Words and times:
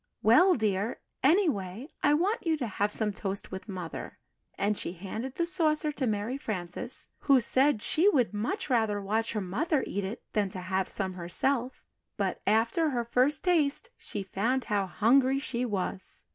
"Well, 0.23 0.55
dear, 0.55 0.99
anyway 1.21 1.87
I 2.01 2.15
want 2.15 2.47
you 2.47 2.57
to 2.57 2.65
have 2.65 2.91
some 2.91 3.13
toast 3.13 3.51
with 3.51 3.69
Mother" 3.69 4.17
and 4.57 4.75
she 4.75 4.93
handed 4.93 5.35
the 5.35 5.45
saucer 5.45 5.91
to 5.91 6.07
Mary 6.07 6.39
Frances, 6.39 7.07
who 7.19 7.39
said 7.39 7.83
she 7.83 8.09
would 8.09 8.33
much 8.33 8.67
rather 8.67 8.99
watch 8.99 9.33
her 9.33 9.41
mother 9.41 9.83
eat 9.85 10.03
it 10.03 10.23
than 10.33 10.49
to 10.49 10.59
have 10.59 10.89
some 10.89 11.13
herself; 11.13 11.83
but, 12.17 12.41
after 12.47 12.89
her 12.89 13.05
first 13.05 13.43
taste, 13.43 13.91
she 13.95 14.23
found 14.23 14.63
how 14.63 14.87
hungry 14.87 15.37
she 15.37 15.65
was. 15.67 16.25